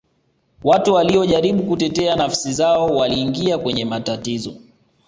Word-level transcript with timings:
watu 0.63 0.93
waliyojaribu 0.93 1.63
kutetea 1.63 2.15
nafsi 2.15 2.53
zao 2.53 2.85
waliingia 2.87 3.57
kwenye 3.57 3.85
matatizo 3.85 4.55